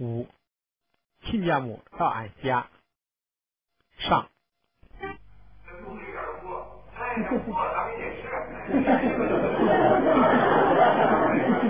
[0.00, 0.26] 五，
[1.24, 2.66] 亲家母到俺家。
[3.98, 4.26] 上。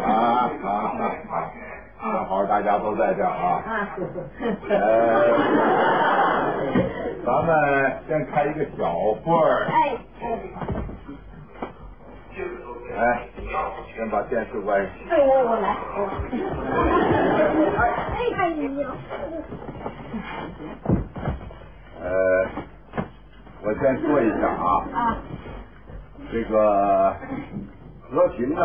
[0.05, 0.67] 啊啊
[1.29, 1.53] 啊！
[2.01, 3.63] 正好大家都在这儿啊。
[4.69, 4.75] 呃，
[7.25, 8.93] 咱们先开一个小
[9.25, 9.67] 会儿。
[9.67, 10.25] 哎哎，
[13.95, 14.89] 先把电视关上。
[15.11, 15.69] 哎，我我来。
[17.79, 17.81] 哎
[18.37, 18.57] 哎呀！
[22.01, 22.47] 呃，
[23.63, 25.17] 我先说一下啊，啊，
[26.33, 27.15] 这个
[28.09, 28.63] 和平呢，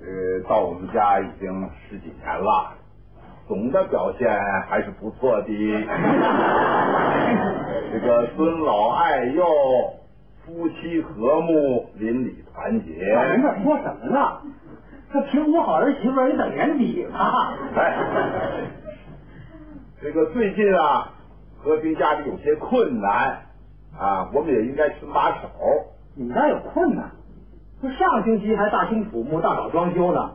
[0.00, 2.74] 呃，到我们家已经十几年了，
[3.46, 4.28] 总的表现
[4.68, 5.48] 还是不错的。
[7.90, 9.42] 这个尊老爱幼，
[10.48, 12.92] 夫妻和睦，邻里团结。
[13.34, 14.40] 您这说什么呢？
[15.12, 17.54] 这评估好儿媳妇儿也等年底了。
[17.76, 17.98] 哎，
[20.00, 21.12] 这个最近啊，
[21.58, 23.42] 和平家里有些困难
[23.98, 25.50] 啊，我们也应该伸把手。
[26.14, 27.10] 你们家有困难？
[27.82, 30.32] 这上星期还大兴土木、大搞装修呢，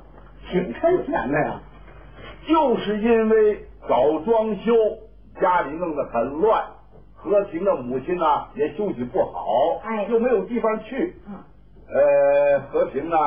[0.52, 1.60] 挺趁钱的呀。
[2.48, 4.74] 就是因为搞装修，
[5.42, 6.64] 家里弄得很乱，
[7.24, 11.16] 和平的母亲呢也休息不好，哎又没有地方去。
[11.28, 11.36] 嗯
[11.96, 13.18] 呃，和平呢，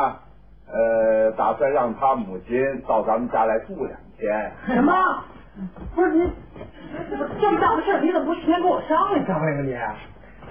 [0.67, 4.53] 呃，打算让他母亲到咱们家来住两天。
[4.67, 4.93] 什么？
[5.95, 6.29] 不是您，
[7.41, 9.95] 这么大的事儿，你怎么不提前跟我商量商量啊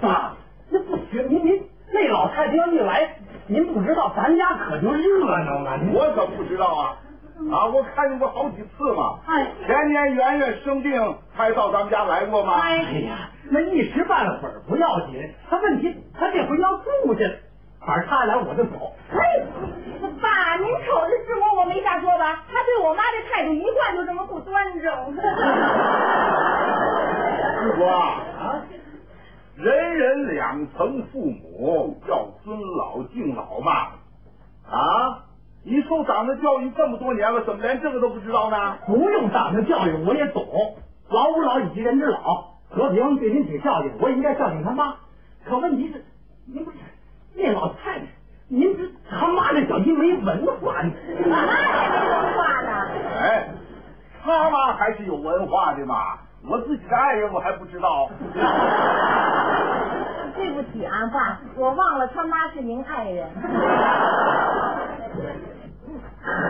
[0.00, 0.34] 爸，
[0.70, 5.76] 那不行，您您那老太太要一来，您不知道咱家可就热闹了。
[5.76, 6.96] 您我可不知道啊，
[7.36, 9.18] 啊，我看见过好几次嘛。
[9.26, 12.54] 哎前年圆圆生病，还到咱们家来过吗？
[12.60, 17.30] 哎哎呀，那一时半会儿不要紧，他问题他这回要住去，
[17.86, 18.92] 反正他来我就走。
[19.12, 19.16] 哎，
[20.20, 22.42] 爸，您瞅着是我，我没瞎说吧？
[22.50, 24.92] 他对我妈这态度一贯就这么不端正。
[27.60, 28.62] 师傅啊，
[29.56, 33.72] 人人两层父母，要尊老敬老嘛。
[34.68, 35.25] 啊，
[35.68, 38.76] 你受党的教育这么多年了，怎么连这个都不知道呢？
[38.86, 40.76] 不用党的教育我也懂，
[41.10, 42.54] 老吾老以及人之老。
[42.70, 44.94] 和平对您挺孝敬，我也应该孝敬他妈。
[45.44, 46.04] 可问题是，
[46.46, 46.76] 您不是
[47.34, 48.06] 那老太太，
[48.48, 50.92] 您这他妈这小心没文化呢。
[51.18, 52.70] 我妈还没文化呢。
[53.18, 53.48] 哎，
[54.22, 56.18] 他妈还是有文化的嘛。
[56.48, 58.08] 我自己的爱人我还不知道。
[60.36, 63.28] 对不起啊，爸，我忘了他妈是您爱人。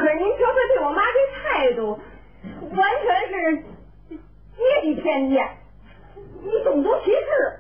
[0.07, 1.99] 可您说他对我妈这态度，
[2.77, 3.57] 完全是
[4.57, 5.49] 阶级偏见，
[6.45, 7.59] 你种族歧视，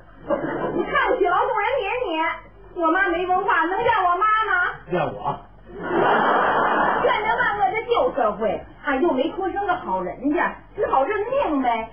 [0.76, 1.66] 你看不起劳动人
[2.06, 2.22] 民，
[2.76, 4.52] 你我妈没文化，能怨我妈吗？
[4.90, 5.40] 怨我？
[7.02, 11.90] 怨这万恶的旧社会，啊，又没出生个好人家，只好认命呗。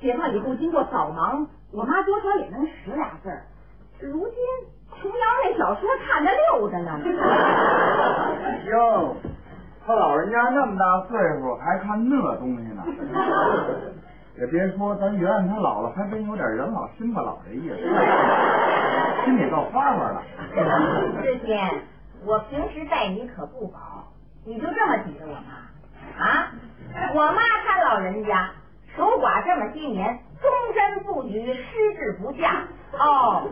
[0.00, 3.44] 解放以后，经过扫盲，我妈多少也能识俩字儿。
[4.00, 4.36] 如今
[5.00, 7.00] 琼瑶那小说看得溜着呢。
[8.66, 9.14] 哟，
[9.86, 10.16] 他老
[10.66, 12.82] 人家那么大岁数还看那东西呢。
[14.38, 17.76] 也别说，咱圆圆他姥姥还真有点人老心不老的意思，
[19.24, 20.22] 心里够花花了。
[21.22, 21.70] 志谦，
[22.26, 23.78] 我平时待你可不薄，
[24.44, 26.52] 你就这么挤着我妈啊？
[27.14, 28.50] 我妈她老人家
[28.94, 32.64] 守寡这么些年，终身不娶，失志不嫁。
[32.92, 33.48] 哦，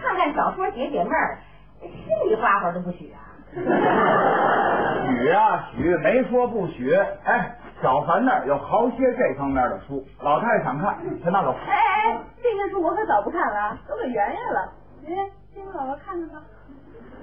[0.00, 1.38] 看看小说解解闷儿，
[1.80, 1.90] 心
[2.30, 3.27] 里花花都不许啊。
[5.18, 6.94] 许啊许，没说不许。
[7.24, 11.54] 哎，小凡那儿有好些这方面的书，老太太想看，全拿走。
[11.66, 14.72] 哎哎哎，这些书我可早不看了，都给圆圆了。
[15.06, 16.42] 圆圆，先给姥姥看看吧。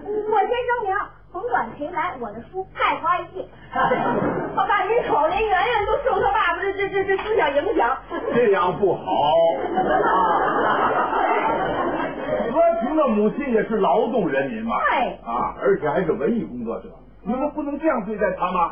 [0.03, 0.96] 我先声明，
[1.31, 3.46] 甭管谁来，我的书太花一切。
[4.56, 7.97] 老大，您瞅，连圆圆都受他爸爸的这这这思想影响。
[8.34, 9.03] 这样不好。
[9.74, 9.84] 和
[12.96, 16.90] 平的母亲也是劳动人民嘛，哎啊，而且还是文艺工作者，
[17.24, 18.72] 你们不能这样对待他吗？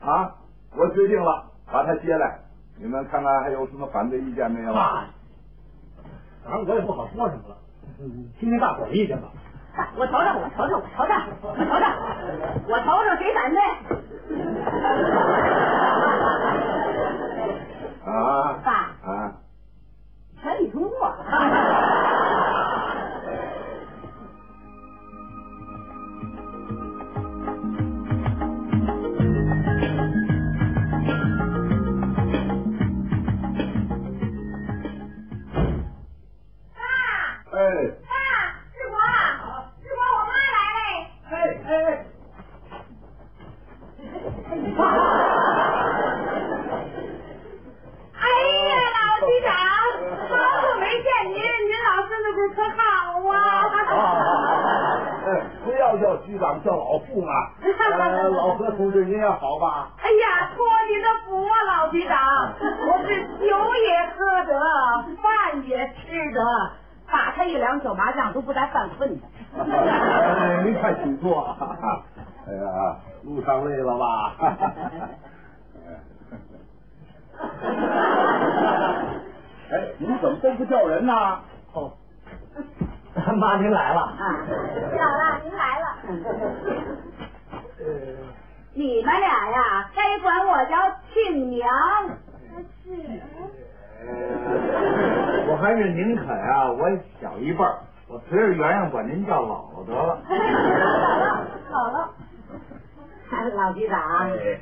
[0.00, 0.34] 啊，
[0.74, 2.38] 我决定了，把他接来，
[2.78, 4.72] 你们看看还有什么反对意见没有？
[4.72, 5.04] 爸，
[6.42, 7.56] 反正我也不好说什么了，
[8.00, 9.28] 嗯听听大伙儿意见吧。
[9.96, 11.12] 我瞅瞅，我瞅瞅，我瞅瞅，
[11.42, 11.84] 我瞅瞅，
[12.68, 13.60] 我瞅瞅，谁反对？
[18.06, 18.72] 啊爸，
[19.10, 19.32] 啊，
[20.40, 21.12] 全体通过。
[71.34, 72.02] 快请坐。
[72.46, 74.36] 哎呀，路上累了吧？
[79.70, 81.40] 哎，你们怎么都不叫人呢？
[81.72, 81.92] 哦，
[83.36, 84.00] 妈您来了。
[84.00, 84.22] 啊，
[84.92, 85.86] 姥姥您来了。
[88.74, 90.76] 你们俩呀，该管我叫
[91.12, 91.68] 亲娘。
[95.48, 96.90] 我还是宁肯啊，我
[97.20, 100.18] 小一辈儿，我随着圆圆管您叫姥姥得了。
[101.72, 102.08] 姥姥，
[103.30, 104.58] 姥姥，老局长，哎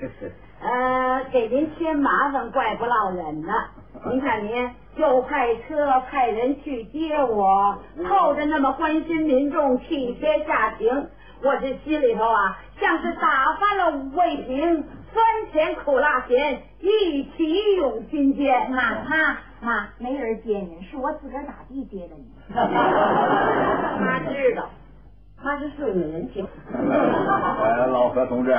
[0.62, 3.52] 呃，给您添麻烦怪不落忍的。
[4.10, 7.78] 您看您又派车派人去接我，
[8.08, 11.08] 透着那么关心民众、体贴下情，
[11.42, 18.70] 我这心里头啊，像是打翻了五味瓶，酸甜苦辣咸一起涌心间。
[18.70, 22.26] 妈妈妈，没人接您，是我自个儿打的接的你。
[22.52, 24.68] 妈知道，
[25.42, 26.44] 妈是顺着人情。
[26.74, 28.52] 呃， 老何同志，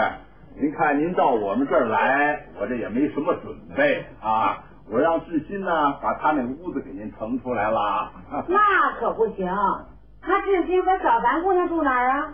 [0.55, 4.63] 您看您到我们这儿来，我这也没什么准备啊。
[4.89, 8.11] 我让志新呢把他那屋子给您腾出来了。
[8.47, 8.57] 那
[8.99, 9.45] 可不行，
[10.21, 12.33] 他志新和小凡姑娘住哪儿啊？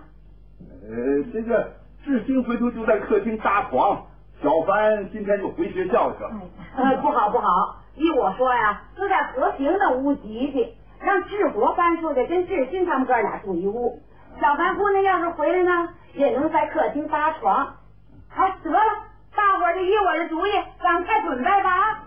[0.84, 1.72] 呃，这个
[2.04, 4.04] 志新回头就在客厅搭床，
[4.44, 6.32] 小凡今天就回学校去了。
[6.76, 14.00] 呃，不好不好，依我说呀，就在和平的屋挤挤，让志国搬出去跟志新他们哥俩住一屋。
[14.40, 17.76] 小凡姑娘要是回来呢，也能在客厅搭床。
[18.34, 18.80] 哎，得了，
[19.36, 20.52] 大伙儿就依我的主意，
[20.82, 22.06] 赶快准备吧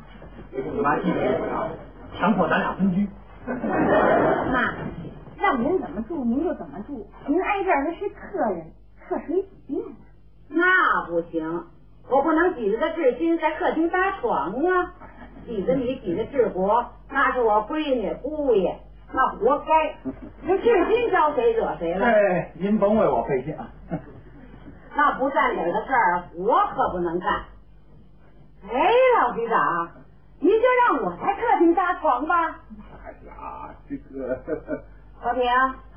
[0.51, 0.81] 你！
[0.81, 1.69] 妈记着，
[2.19, 3.07] 强迫咱俩分居。
[4.51, 4.73] 妈，
[5.39, 8.73] 让您怎么住您就怎么住，您挨这儿那是客人，
[9.07, 9.93] 客谁几遍呢？
[10.49, 11.65] 那不行，
[12.09, 14.95] 我不能挤着个志新在客厅搭床啊！
[15.45, 18.79] 挤着你，挤着志国，那是我闺女姑爷，
[19.13, 19.97] 那活该。
[20.47, 22.07] 这至今招谁惹谁了？
[22.07, 23.69] 哎，您甭为我费心啊。
[24.95, 27.33] 那不占理的事儿，我可不能干。
[28.71, 29.89] 哎，老局长，
[30.39, 32.61] 您就让我在客厅搭床吧。
[33.05, 34.39] 哎呀，这个，
[35.21, 35.43] 和平，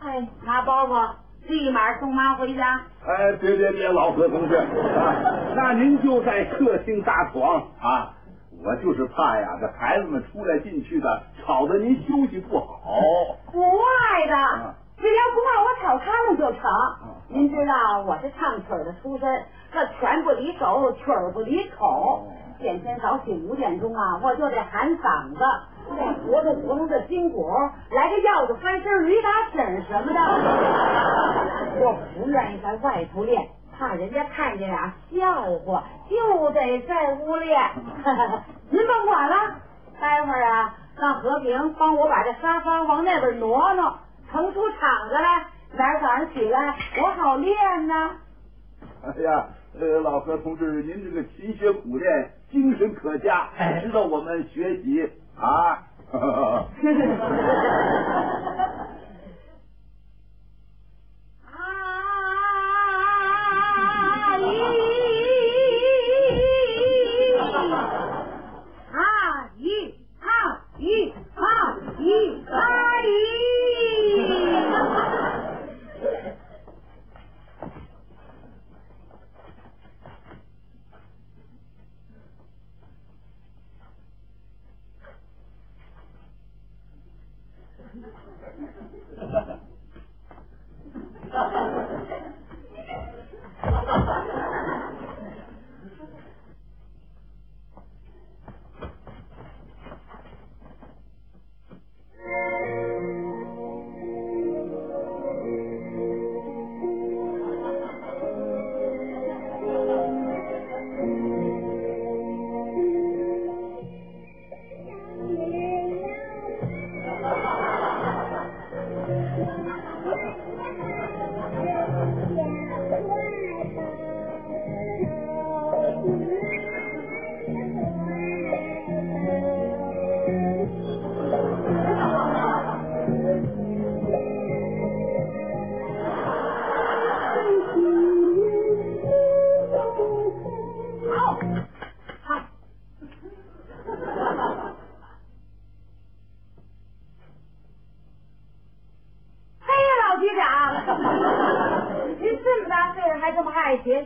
[0.02, 1.10] 哎，拿包袱，
[1.48, 2.82] 立马送妈回家。
[3.06, 4.66] 哎，别别别，老何同志啊，
[5.56, 8.14] 那您就在客厅搭床啊。
[8.66, 13.00] 我就是怕呀，这孩子们出来进去的，吵得您休息不好。
[13.52, 16.62] 不爱的，只要不让我吵他们就成。
[17.28, 22.28] 您知道我是唱曲儿的出身，这拳不离手，曲儿不离口。
[22.58, 25.40] 天天早起五点钟啊，我就得喊嗓子，
[25.96, 27.48] 再活动活动这筋骨，
[27.92, 30.20] 来个腰子翻身、驴打滚什么的。
[31.86, 37.60] 我不愿意在外头练，怕人家看见啊笑话，就得在屋练。
[38.72, 39.56] 您甭管了，
[40.00, 44.00] 待会儿啊，让和平帮我把这沙发往那边挪挪，
[44.32, 45.46] 腾出场子来。
[45.78, 48.12] 明儿早上起来我好练呢。
[49.04, 49.46] 哎呀，
[49.80, 55.84] 呃，老何同志，您这个勤学苦练，精神可嘉，哎值得我们学习啊。
[56.14, 56.66] 啊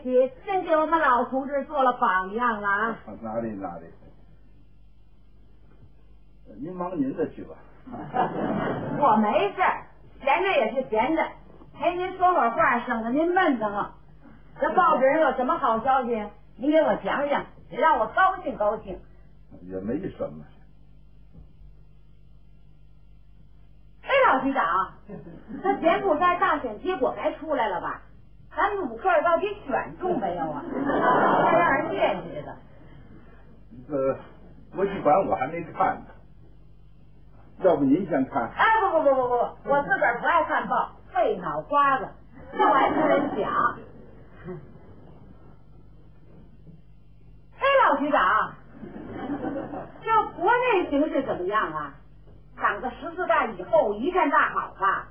[0.01, 2.97] 起，真给我们老同志做了榜样了啊！
[3.21, 3.85] 哪里哪里，
[6.61, 7.55] 您忙您的去吧。
[8.99, 9.61] 我没事，
[10.21, 11.27] 闲着也是闲着，
[11.73, 13.93] 陪您说会儿话，省得您闷得慌。
[14.59, 18.99] 这报纸上有什么好消息，您给我讲讲，也让我高兴高兴。
[19.63, 20.45] 也没什么。
[24.03, 24.93] 哎，老局长，
[25.63, 28.01] 这柬埔寨大选结果该出来了吧？
[28.59, 30.61] 咱五克到底选中没有啊？
[31.45, 32.57] 还让人惦记着呢。
[33.87, 34.17] 呃，
[34.75, 36.07] 国际馆我还没看呢，
[37.63, 38.51] 要不您先看？
[38.53, 39.35] 哎，不不不不不，
[39.69, 42.09] 我自个儿不爱看报，费脑瓜子，
[42.57, 43.49] 就爱听人讲。
[47.59, 48.53] 哎，老局长，
[50.03, 51.93] 这国内形势怎么样啊？
[52.61, 55.07] 党的十四大以后一片大好吧？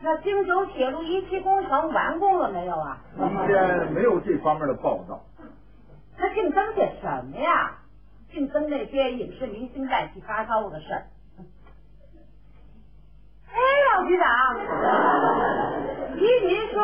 [0.00, 2.98] 那京九铁路一期工程完工了没有啊？
[3.16, 5.20] 今天没有这方面的报道。
[6.16, 7.78] 他净争些什么呀？
[8.32, 11.02] 净争那些影视明星乱七八糟的事儿。
[13.50, 13.58] 哎，
[13.96, 14.56] 老局长，
[16.16, 16.82] 依您说，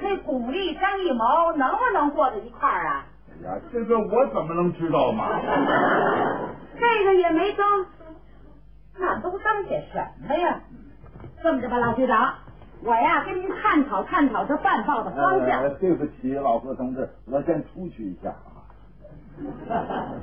[0.00, 3.06] 那巩俐、张艺谋能不能过在一块儿啊？
[3.44, 5.28] 哎呀，这个我怎么能知道嘛？
[6.80, 7.86] 这个也没争，
[8.98, 10.60] 那都争些什么呀？
[11.42, 12.34] 这么着吧，老局长，
[12.82, 15.62] 我呀跟您探讨探讨这办报的方向。
[15.62, 18.62] 呃，对不起，老何同志，我先出去一下啊。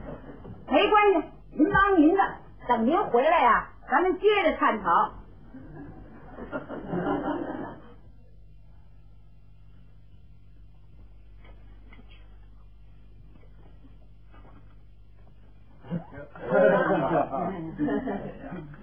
[0.67, 2.21] 没关系，您忙您的，
[2.67, 5.13] 等您回来呀，咱们接着探讨。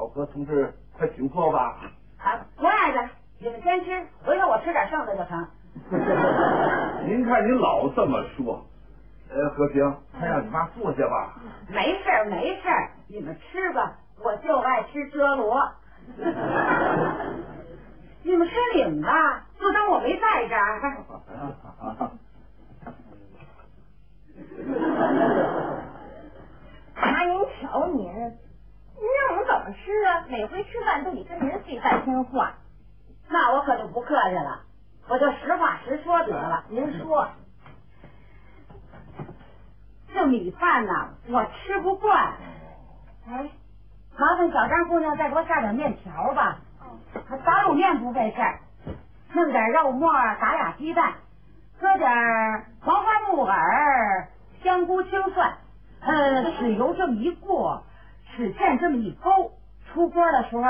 [0.00, 1.76] 老何同志，快请坐吧。
[2.16, 3.06] 啊，不碍的，
[3.38, 5.46] 你们先吃，回头我吃点剩的就成。
[7.06, 8.64] 您看您老这么说，
[9.28, 11.34] 呃，和平，快让你妈坐下吧。
[11.68, 15.70] 没事儿没事儿，你们吃吧，我就爱吃遮罗。
[18.22, 20.80] 你们吃你们吧，就当我没在这儿。
[26.96, 30.24] 妈，您瞧您，您让我们怎么吃啊？
[30.40, 32.54] 每回吃饭都得跟您对半天话。
[33.28, 34.62] 那我可就不客气了，
[35.06, 36.64] 我就实话实说得了。
[36.70, 37.28] 您说，
[40.14, 42.32] 这米饭呐，我吃不惯。
[43.28, 43.50] 哎，
[44.16, 46.56] 麻烦小张姑娘再给我下点面条吧。
[47.44, 48.60] 打卤面不费事儿，
[49.34, 51.16] 弄点肉末，打俩鸡蛋，
[51.78, 52.10] 搁点
[52.80, 54.28] 黄花木耳、
[54.62, 55.58] 香菇、青蒜，
[56.00, 57.82] 呃，豉油这么一过，
[58.34, 59.52] 豉芡这么一勾，
[59.92, 60.62] 出锅的时候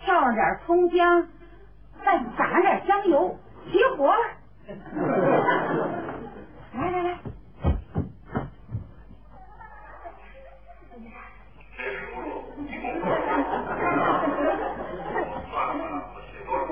[0.00, 1.26] 跳上点葱姜，
[2.04, 3.36] 再撒上点香油，
[3.70, 4.20] 齐活了。
[6.74, 7.18] 来来来，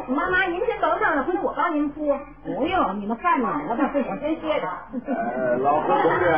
[0.08, 2.16] 妈妈，您先等等，回我帮您铺。
[2.44, 4.68] 不用，你们看哪个吧，我先歇着。
[5.06, 6.34] 呃，老何同志，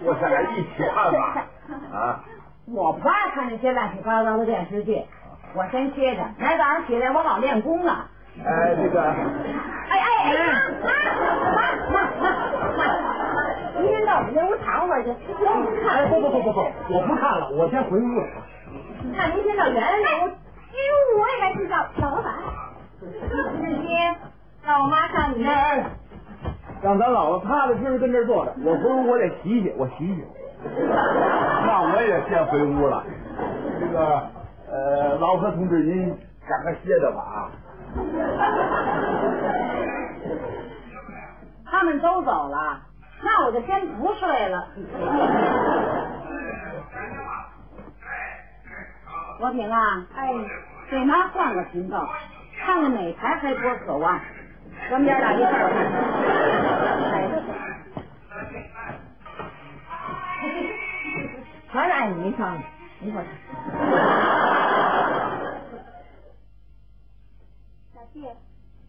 [0.00, 1.46] 坐下来一起看吧。
[1.92, 2.24] 啊，
[2.66, 5.02] 我不爱看那些乱七八糟的电视剧，
[5.54, 6.22] 我先歇着。
[6.38, 7.94] 明儿早上起来我老练功呢。
[8.42, 9.14] 哎，这个，哎
[9.90, 10.34] 哎哎，
[10.82, 10.88] 妈
[11.92, 12.02] 妈
[12.72, 15.94] 妈妈，您先到我们那屋躺会儿去，我不看。
[15.94, 16.58] 哎，不不不不不，
[16.94, 18.26] 我不看了，我先回屋了。
[19.12, 22.32] 那您先到原来那屋，因为我也来知道老板。
[23.60, 23.86] 志新，
[24.64, 25.54] 让我妈上你那儿。
[25.54, 25.84] 哎，
[26.82, 30.24] 让咱姥姥踏踏实实跟这儿坐着，我回屋我得洗洗，我洗洗。
[31.92, 33.04] 我也先回屋了。
[33.80, 34.22] 这个，
[34.70, 36.16] 呃，老何同志，您
[36.48, 37.50] 赶快歇着吧啊。
[41.70, 42.80] 他们都走了，
[43.22, 44.66] 那我就先不睡了。
[49.38, 50.32] 和平啊，哎，
[50.90, 52.08] 给妈换个频道，
[52.64, 54.18] 看看哪台还播渴望，
[54.90, 56.83] 咱们爷俩一块儿看。
[61.74, 62.56] 全赖你一双，
[63.00, 63.26] 一会儿。
[67.92, 68.36] 小谢，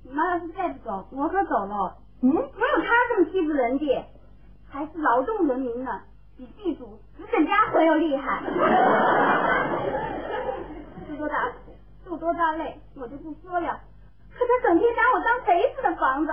[0.04, 1.98] 你妈要是再不走，我可走了。
[2.22, 4.06] 嗯，没有他这么欺负人的，
[4.70, 6.00] 还是劳动人民呢，
[6.38, 8.44] 比地主资本家还要厉害。
[11.08, 11.76] 受多大苦，
[12.08, 13.80] 受多大累，我就不说了。
[14.32, 16.32] 可他整天拿我当贼似的房子，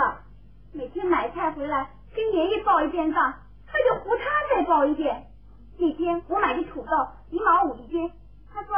[0.74, 3.32] 每天买菜回来，跟爷爷报一遍账，
[3.66, 5.28] 他就胡他再报一遍。
[5.78, 6.90] 那天我买的土豆
[7.30, 8.10] 一毛五一斤，
[8.52, 8.74] 他说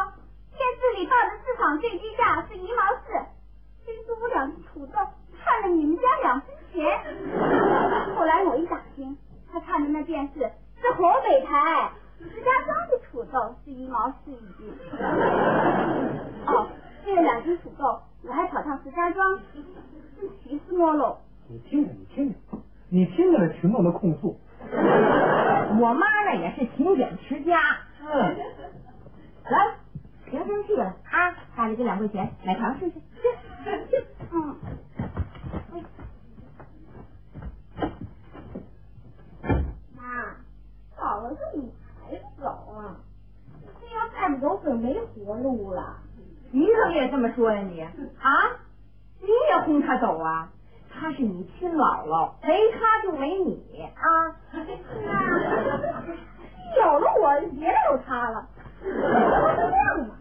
[0.53, 3.13] 电视里报的市场最低价是一毛四，
[3.85, 4.93] 非租我两斤土豆，
[5.43, 6.83] 看了你们家两分钱。
[8.17, 9.19] 后来我一打听，
[9.53, 10.41] 他看的那电视
[10.81, 14.73] 是河北台，石家庄的土豆是一毛四一斤。
[16.47, 16.69] 哦，
[17.07, 19.39] 为了两斤土豆，我还跑趟石家庄，
[20.21, 21.19] 真气死我了。
[21.49, 22.37] 你听着，你听着，
[22.89, 24.39] 你听着这群众的控诉。
[25.80, 27.59] 我妈呢也是勤俭持家。
[28.00, 28.37] 嗯，
[29.44, 29.75] 来了，
[30.25, 31.35] 别生气了啊！
[31.56, 33.00] 家里这两块钱买糖吃去。
[34.30, 34.56] 嗯。
[39.97, 40.37] 妈，
[40.97, 42.97] 到了这你还不走啊？
[43.80, 45.97] 这要再不走可没活路了。
[46.50, 47.80] 你怎么也这么说呀你？
[47.83, 47.90] 啊？
[49.21, 50.50] 你也轰他走啊？
[50.99, 54.35] 他是你亲姥姥，没他就没你啊！
[56.77, 58.47] 有了我也有他了，
[58.83, 60.15] 这样嘛？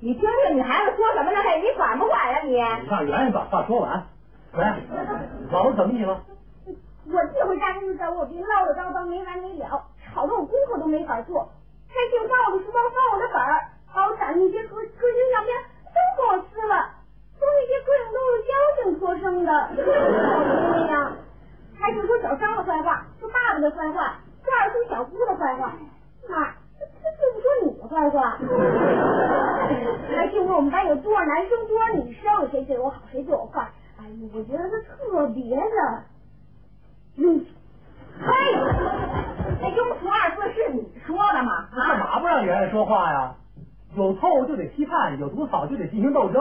[0.00, 1.38] 你听听女孩子说什么呢？
[1.42, 2.50] 嘿，你管不管呀你？
[2.52, 2.56] 你
[2.88, 4.06] 让圆圆把话说完。
[4.52, 4.64] 喂，
[5.50, 6.20] 老子怎么你了？
[7.06, 11.50] 我这回家就是在我别唠唠叨叨没完没了，吵得我功课都没法做。
[11.88, 14.86] 还净翻我的书包，翻我的本儿，把我攒那些科科学
[15.34, 15.52] 小片
[15.90, 16.74] 都给我撕了，
[17.54, 19.70] 那些科影都是妖精托生的，好
[20.72, 20.90] 姑娘。
[21.78, 25.72] 还就说小张的坏话，说爸爸的坏话，说二叔小姑的坏话。
[26.28, 26.44] 妈，
[26.78, 28.38] 他他就不说你的坏话。
[30.14, 33.66] 还净说我们班有多少男生多少女生，谁对我好谁对我坏。
[33.98, 36.02] 哎呦，我觉得他特别的。
[37.16, 37.46] 嗯，
[38.20, 38.26] 嘿，
[39.60, 41.68] 那庸俗二字是你说的吗？
[41.74, 43.34] 干嘛不让圆圆说话呀？
[43.96, 46.40] 有错误就得批判，有毒草就得进行斗争。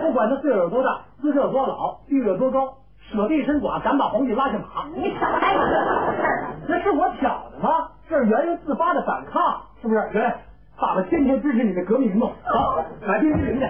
[0.00, 4.86] 不管他岁数有多大，姿势有多老，地位有多高，舍地身寡，敢把皇帝拉下马。
[4.94, 6.54] 你少来你这事儿！
[6.68, 7.88] 那是我挑的吗？
[8.08, 10.00] 这是圆圆自发的反抗，是不是？
[10.12, 10.34] 圆圆，
[10.80, 12.32] 爸爸天天支持你的革命运动。
[12.44, 13.66] 好，买冰淇淋去。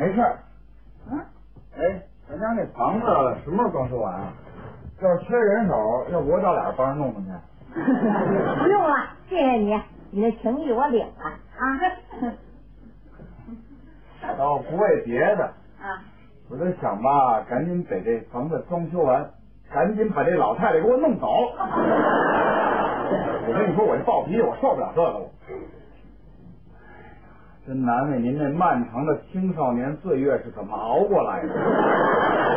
[0.00, 0.38] 没事儿。
[1.10, 1.20] 嗯，
[1.76, 3.06] 哎，咱家那房子
[3.44, 4.32] 什么时候装修完啊？
[5.02, 7.30] 要是缺人手，要不我找俩人帮着弄弄去？
[7.74, 8.96] 不用了，
[9.28, 9.78] 谢谢你，
[10.10, 11.38] 你的情谊我领了啊。
[14.22, 15.44] 我 倒不为别的，
[15.80, 16.00] 啊，
[16.50, 19.30] 我就想吧，赶紧把这房子装修完，
[19.70, 21.26] 赶紧把这老太太给我弄走。
[23.46, 25.28] 我跟你说，我这暴脾气，我受不了这个了。
[27.70, 31.54] 真难为您那漫长的青少年岁月是怎么熬过来的？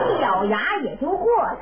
[0.10, 1.60] 一咬牙也就过来了。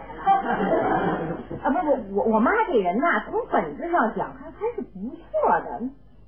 [1.62, 5.82] 啊，不不，我我妈这人呐，从本质上讲还还是不错的。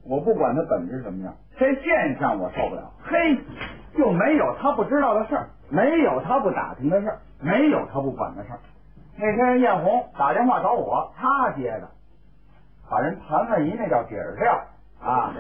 [0.05, 2.91] 我不管他本质什么样，这现象我受不了。
[3.01, 3.37] 嘿，
[3.97, 8.59] 就没有他不知道的事儿，没有他不打听的事儿，没有他不管的事儿。
[9.17, 11.87] 那天艳红打电话找我，他接的，
[12.91, 14.59] 把人盘问一那叫底儿掉
[15.03, 15.33] 啊。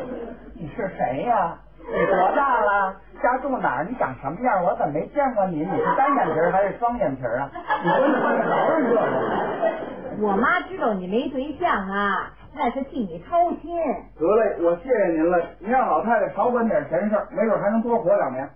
[0.54, 2.96] 你是谁呀、你多大了？
[3.22, 3.84] 家住哪儿？
[3.88, 4.62] 你长什么样？
[4.64, 5.64] 我怎么没见过你？
[5.64, 7.50] 你是单眼皮儿还是双眼皮儿啊？
[7.82, 10.26] 你跟你犯得着人这个？
[10.26, 13.76] 我妈知道你没对象啊，那是替你操心。
[14.18, 15.40] 得嘞，我谢谢您了。
[15.58, 18.48] 您让老太太少管点闲事儿，没准还能多活两年。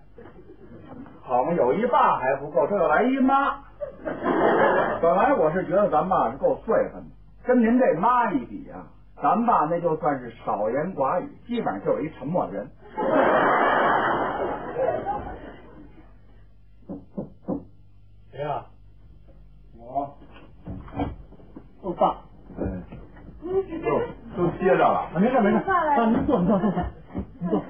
[1.22, 3.56] 好嘛，有一爸还不够，这又来一妈。
[5.02, 7.10] 本来我是觉得咱爸是够岁分的，
[7.46, 8.86] 跟您这妈一比啊，
[9.20, 12.70] 咱爸那就算是少言寡语，基本上就是一沉默的人。
[18.30, 18.64] 谁呀？
[19.76, 20.16] 我，
[21.82, 22.22] 我爸。
[22.56, 22.82] 嗯，
[23.44, 24.00] 都
[24.36, 25.10] 都歇着了。
[25.12, 26.84] 啊，没事没事，啊，您坐，您坐，坐坐，
[27.40, 27.62] 您坐，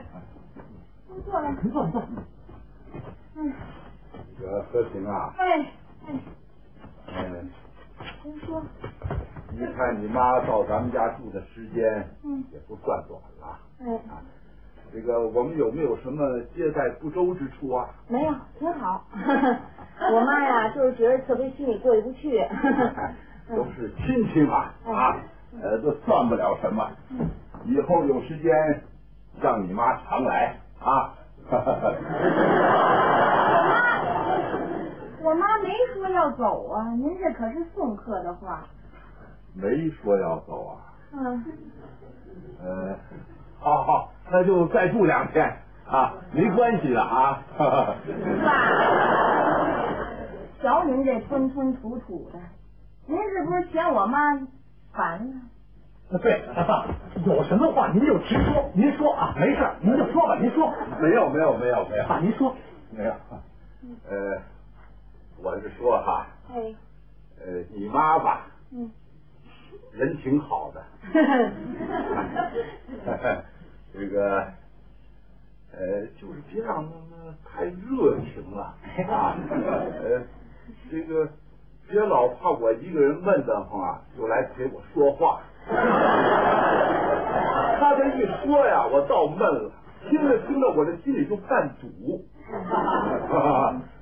[1.08, 1.50] 您坐来。
[1.62, 2.02] 您坐，您坐。
[3.36, 3.52] 嗯，
[4.38, 5.66] 这个和平啊，哎哎，
[7.06, 7.50] 嗯，
[8.24, 8.62] 您说，
[9.52, 13.58] 你看你妈到咱们家住的时间，嗯，也不算短了。
[13.80, 14.00] 哎，
[14.92, 17.88] 这个我们有没有什么接待不周之处啊？
[18.08, 19.04] 没有，挺好。
[20.12, 22.38] 我妈呀，就是觉得特别心里过意不去。
[23.48, 25.16] 都是亲戚嘛，啊，
[25.62, 26.90] 呃，都算不了什么。
[27.64, 28.82] 以后有时间
[29.40, 31.14] 让你妈常来啊。
[35.28, 38.64] 我妈没说要走啊，您这可是送客的话。
[39.52, 40.80] 没说要走啊。
[41.12, 41.44] 嗯，
[42.64, 42.96] 呃，
[43.60, 45.54] 好好，那就再住两天
[45.86, 47.42] 啊，没关系的啊。
[47.58, 47.94] 爸，
[50.62, 52.38] 瞧您这吞吞吐吐的，
[53.06, 54.18] 您是不是嫌我妈
[54.94, 55.20] 烦
[56.10, 56.16] 啊？
[56.22, 56.86] 对，爸，
[57.26, 60.72] 有什么话您就直说，您说啊，没事，您就说吧，您说。
[60.98, 62.56] 没有没有没有没有爸，您说。
[62.90, 63.12] 没有，
[64.08, 64.38] 呃，
[65.40, 66.74] 我是说哈，哎，
[67.40, 68.90] 呃，你妈吧，嗯，
[69.92, 70.82] 人挺好的，
[73.94, 74.44] 这个，
[75.72, 78.74] 呃，就是别让他们太热情了
[79.08, 79.36] 啊，
[80.02, 80.20] 呃，
[80.90, 81.28] 这个
[81.88, 85.40] 别老怕我一个人闷得慌啊，就来陪我说话。
[87.78, 89.70] 他这一说呀，我倒闷了，
[90.08, 92.24] 听着听着，我这心里就犯堵。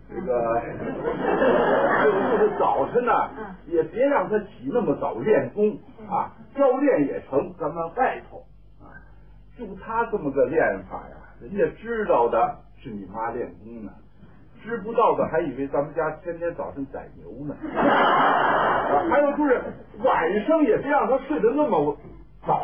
[0.08, 0.62] 这个，
[2.04, 3.12] 这个就是早晨呢，
[3.66, 8.44] 也别让他起那么早练功啊，教练也成，咱们外头
[8.80, 8.94] 啊，
[9.58, 13.92] 就他这么个练法呀，人家知道的是你妈练功呢，
[14.62, 17.54] 知不道的还以为咱们家天天早晨宰牛呢。
[17.76, 19.60] 啊还有就是
[20.04, 21.96] 晚上也别让他睡得那么
[22.46, 22.54] 早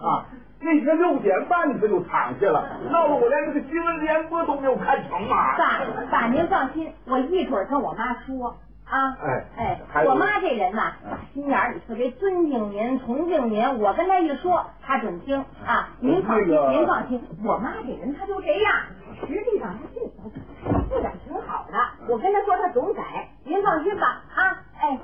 [0.00, 0.26] 啊。
[0.62, 5.56] 那天六点半他就躺下了，闹得我连这个新闻联播都没有看成嘛。
[5.56, 9.16] 爸爸，您放心，我一会儿跟我妈说啊。
[9.22, 13.80] 哎哎我妈这人呐，打心眼里特别尊敬您、崇敬您。
[13.80, 15.88] 我跟她一说，她准听啊。
[15.98, 18.72] 您放心，这个您放心，我妈这人她就这样。
[19.26, 21.78] 实际上她这个素养挺好的，
[22.12, 23.02] 我跟她说她总改。
[23.44, 24.98] 您放心吧啊，哎，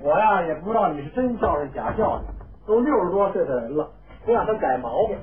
[0.00, 2.22] 我呀也不知道你是真孝顺假孝顺，
[2.66, 3.90] 都六十多岁的人了，
[4.24, 5.18] 不让他改毛病。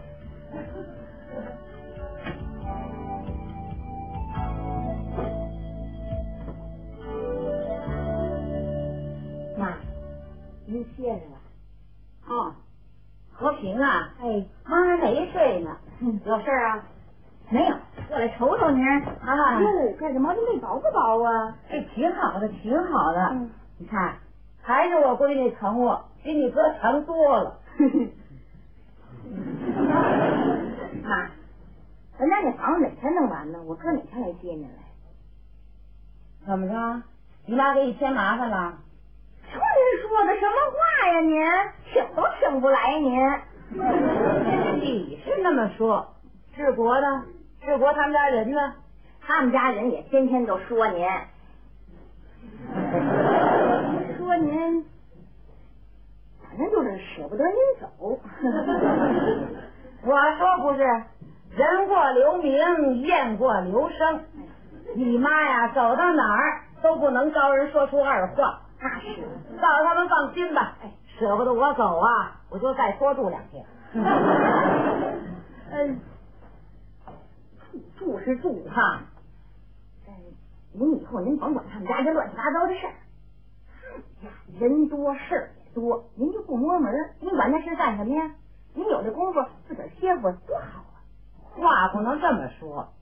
[9.57, 9.73] 妈，
[10.65, 11.37] 您歇着吧。
[12.27, 12.53] 哦，
[13.33, 15.75] 和平啊，哎，妈没睡呢，
[16.25, 16.83] 有事儿啊？
[17.49, 17.75] 没有，
[18.07, 19.59] 过来瞅瞅您啊。
[19.59, 20.33] 哟，干什么？
[20.33, 21.55] 这没薄不薄啊？
[21.69, 23.19] 哎，挺好的，挺好的。
[23.31, 24.13] 嗯你看，
[24.61, 27.59] 还是我闺女疼我，比你哥强多了。
[31.03, 31.29] 妈，
[32.17, 33.59] 咱家这房子哪天弄完呢？
[33.65, 34.69] 我哥哪天来接您来？
[36.45, 37.03] 怎么着？
[37.45, 38.77] 你妈给你添麻烦了？
[39.51, 40.77] 说的什么话
[41.11, 41.19] 呀？
[41.21, 41.33] 您
[41.91, 43.11] 请都请不来您。
[44.81, 46.13] 你是那么说，
[46.55, 47.23] 治国的，
[47.65, 48.73] 治国他们家人呢？
[49.21, 51.07] 他们家人也天天都说您，
[54.17, 55.00] 说您，反
[56.57, 57.87] 正就是舍不得您走。
[60.03, 60.83] 我说不是，
[61.55, 64.23] 人过留名，雁过留声。
[64.95, 68.61] 你妈呀，走到哪儿都不能招人说出二话。
[68.79, 69.21] 那是，
[69.61, 70.75] 告诉他们放心吧。
[70.83, 73.65] 哎，舍不得我走啊，我就再多住两天。
[75.71, 75.99] 嗯，
[77.71, 79.01] 住住是住哈，
[80.07, 80.13] 嗯，
[80.73, 82.93] 您以后您甭管他们家这乱七八糟的事儿。
[84.59, 88.31] 人多事儿也多，您就不摸门，您管那事干什么呀？
[88.73, 90.97] 您有这功夫自个儿歇会多好啊！
[91.57, 92.93] 话不能这么说，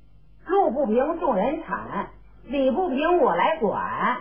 [0.47, 2.07] 路不平众人铲，
[2.45, 4.17] 理不平我来管。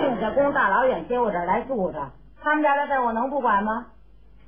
[0.00, 2.10] 定下宫大老远接我这儿来住着，
[2.42, 3.88] 他们家的事儿我能不管吗？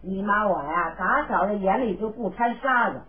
[0.03, 3.03] 你妈我呀，打小的眼里就不掺沙子。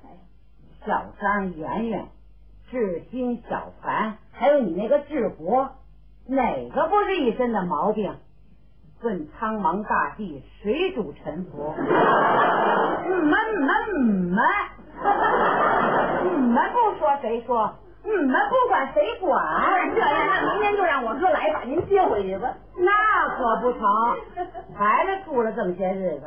[0.86, 2.08] 小张、圆圆、
[2.70, 5.70] 志新、小凡，还有你那个志国，
[6.28, 8.16] 哪个不是一身的毛病？
[9.04, 11.74] 问苍茫大地，谁主沉浮？
[11.78, 13.70] 你们们
[14.34, 14.44] 们，
[16.24, 17.76] 你们不说谁说？
[18.04, 19.44] 你们不管谁管？
[19.94, 22.54] 这样，那明天就让我哥来把您接回去吧。
[22.78, 22.92] 那
[23.36, 23.82] 可不成，
[24.76, 26.26] 孩子住了这么些日子，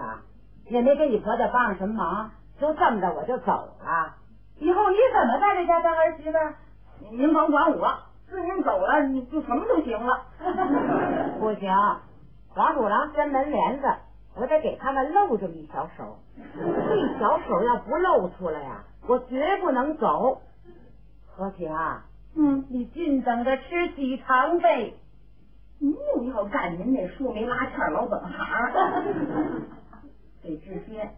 [0.66, 2.30] 也没给你婆家帮上什么忙，
[2.60, 4.14] 就这么着我就走了。
[4.58, 6.38] 以后你怎么在这家当儿媳妇？
[7.16, 7.94] 您甭管我，
[8.28, 10.22] 自您走了，你就什么都行了。
[11.40, 11.72] 不行，
[12.56, 13.86] 王主郎掀门帘子，
[14.34, 16.18] 我得给他们露这么一小手。
[16.36, 20.42] 这小手要不露出来呀、我绝不能走。
[21.26, 24.94] 和平啊，嗯，你尽等着吃喜糖呗。
[25.78, 28.30] 您又要干您那树没拉欠老本行。
[30.42, 31.14] 给志先，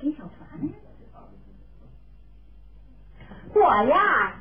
[0.00, 0.60] 给小凡。
[3.54, 4.34] 我呀，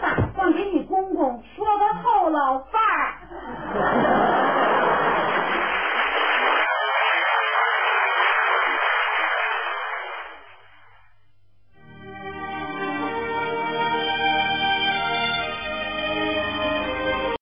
[0.00, 0.84] 打算给你
[1.18, 4.47] 公说的透老伴儿。